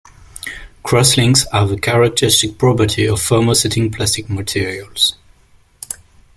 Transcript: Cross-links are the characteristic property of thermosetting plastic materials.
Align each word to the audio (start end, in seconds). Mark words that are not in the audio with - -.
Cross-links 0.81 1.45
are 1.53 1.67
the 1.67 1.79
characteristic 1.79 2.57
property 2.57 3.05
of 3.07 3.19
thermosetting 3.19 3.95
plastic 3.95 4.31
materials. 4.31 5.15